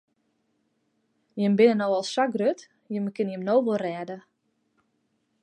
Jimme 1.41 1.59
binne 1.59 1.75
no 1.81 1.89
al 1.99 2.07
sa 2.13 2.25
grut, 2.37 2.65
jimme 2.97 3.11
kinne 3.15 3.31
jim 3.37 3.45
no 3.51 3.55
wol 3.65 3.79
rêde. 3.85 4.17